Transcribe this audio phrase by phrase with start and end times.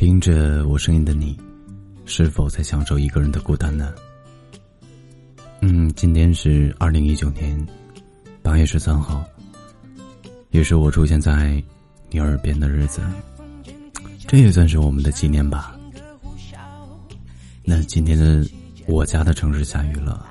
[0.00, 1.38] 听着我声音的你，
[2.06, 3.92] 是否在享受一个人的孤单呢？
[5.60, 7.54] 嗯，今天是二零一九年
[8.40, 9.22] 八月十三号，
[10.52, 11.62] 也是我出现在
[12.08, 13.02] 你耳边的日子，
[14.26, 15.78] 这也算是我们的纪念吧。
[17.62, 18.42] 那今天的
[18.86, 20.26] 我家的城市下雨了，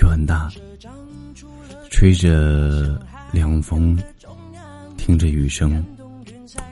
[0.00, 0.50] 雨很大，
[1.90, 2.98] 吹着
[3.32, 4.02] 凉风，
[4.96, 5.84] 听着雨声，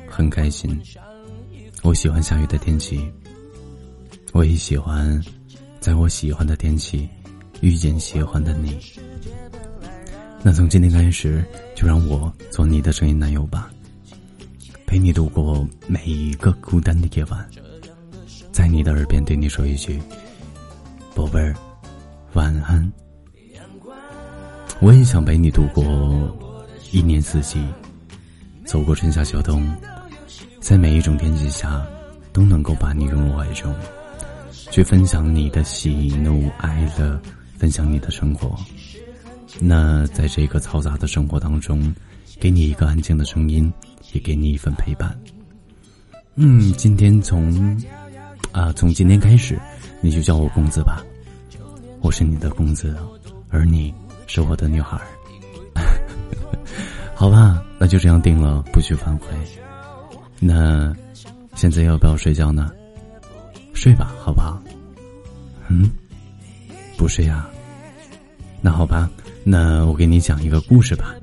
[0.08, 0.80] 很开心。
[1.86, 3.08] 我喜欢下雨的天气，
[4.32, 5.22] 我也喜欢
[5.78, 7.08] 在我喜欢的天气
[7.60, 8.76] 遇见喜欢的你。
[10.42, 11.44] 那从今天开始，
[11.76, 13.70] 就让我做你的声音男友吧，
[14.84, 17.48] 陪你度过每一个孤单的夜晚。
[18.50, 20.02] 在你的耳边对你说一句
[21.14, 21.54] ：“宝贝儿，
[22.32, 22.92] 晚安。”
[24.82, 26.36] 我也想陪你度过
[26.90, 27.64] 一年四季，
[28.64, 29.64] 走过春夏秋冬，
[30.66, 31.86] 在每一种天气下，
[32.32, 33.72] 都能够把你拥入怀中，
[34.72, 37.16] 去分享你的喜怒哀乐，
[37.56, 38.58] 分享你的生活。
[39.60, 41.94] 那在这个嘈杂的生活当中，
[42.40, 43.72] 给你一个安静的声音，
[44.12, 45.16] 也给你一份陪伴。
[46.34, 47.80] 嗯，今天从。
[48.50, 49.56] 啊，从今天开始，
[50.00, 51.00] 你就叫我公子吧，
[52.00, 52.96] 我是你的公子，
[53.50, 53.94] 而你
[54.26, 55.00] 是我的女孩。
[57.14, 59.28] 好吧，那就这样定了，不许反悔。
[60.38, 60.94] 那
[61.54, 62.70] 现在要不要睡觉呢？
[63.74, 64.62] 睡吧，好不好？
[65.68, 65.90] 嗯，
[66.96, 67.48] 不睡呀？
[68.60, 69.08] 那好吧，
[69.44, 71.14] 那我给你讲一个故事吧，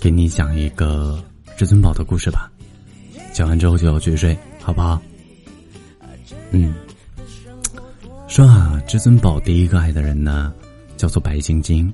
[0.00, 1.22] 给你讲一个
[1.56, 2.50] 至尊宝的故事吧。
[3.32, 5.00] 讲完之后就要去睡，好不好？
[6.52, 6.74] 嗯，
[8.28, 10.52] 说啊，至尊宝第一个爱的人呢，
[10.96, 11.92] 叫做白晶晶，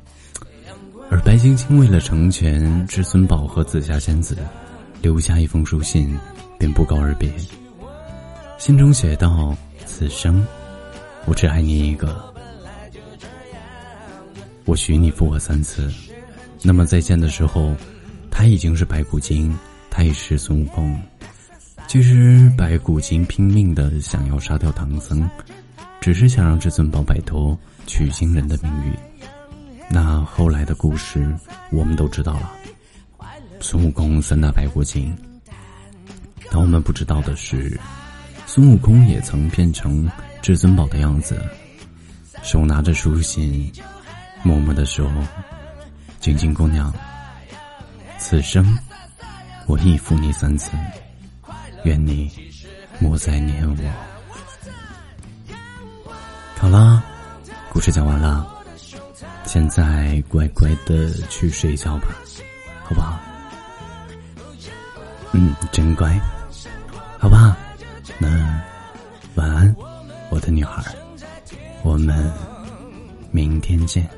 [1.11, 4.37] 而白晶晶为了成全至尊宝和紫霞仙子，
[5.07, 6.19] 留下一封书信，
[6.59, 7.33] 便不告而别。
[8.59, 10.45] 信中写道：“此生，
[11.27, 12.35] 我只爱你一个，
[14.64, 15.89] 我许你负我三次。”
[16.61, 17.73] 那么再见的时候，
[18.33, 19.57] 他已经是白骨精，
[19.89, 21.01] 他也是孙悟空。
[21.86, 25.30] 其实白骨精拼命的想要杀掉唐僧，
[26.01, 28.92] 只是想让至尊宝摆脱取经人的命运。
[29.89, 31.33] 那后来的故事
[31.70, 32.51] 我们都知道了，
[33.61, 35.17] 孙悟空三打白骨精。
[36.50, 37.78] 但我们不知道的是，
[38.46, 40.08] 孙悟空也曾变成
[40.40, 41.40] 至尊宝的样子，
[42.42, 43.72] 手拿着书信，
[44.42, 45.11] 默默的说
[46.20, 46.92] ：“晶晶姑娘，
[48.18, 48.78] 此生
[49.67, 50.70] 我亦负你三次。”
[51.84, 52.30] 愿你
[52.98, 53.77] 莫再念我。
[56.58, 57.02] 好啦，
[57.70, 58.46] 故事讲完了，
[59.44, 62.08] 现在乖乖的去睡觉吧，
[62.83, 63.20] 好不好？
[65.39, 66.19] 嗯，真乖，
[67.19, 67.55] 好不好？
[68.19, 68.27] 那
[69.35, 69.77] 晚安，
[70.30, 70.83] 我的女孩，
[71.83, 72.33] 我们
[73.30, 74.08] 明天见。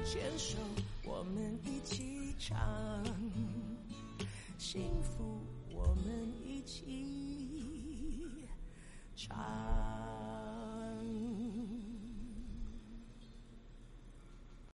[4.58, 8.46] 幸福，我们一起。
[9.16, 9.57] 唱。